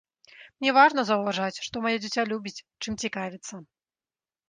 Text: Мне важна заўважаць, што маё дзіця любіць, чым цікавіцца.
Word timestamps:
Мне 0.63 0.71
важна 0.77 1.01
заўважаць, 1.09 1.61
што 1.67 1.85
маё 1.85 1.93
дзіця 2.03 2.27
любіць, 2.33 2.57
чым 2.83 2.93
цікавіцца. 3.07 3.65